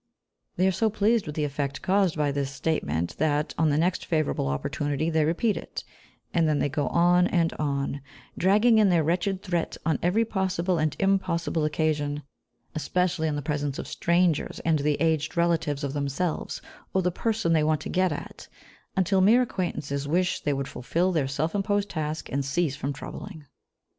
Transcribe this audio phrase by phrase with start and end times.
[0.55, 4.03] They are so pleased with the effect caused by this statement, that, on the next
[4.03, 5.83] favourable opportunity, they repeat it;
[6.33, 8.01] and then they go on and on,
[8.35, 12.23] dragging in their wretched threat on every possible and impossible occasion,
[12.73, 16.63] especially in the presence of strangers and the aged relatives of themselves
[16.95, 18.47] or the person they want to get at,
[18.97, 23.45] until mere acquaintances wish they would fulfil their self imposed task and cease from troubling.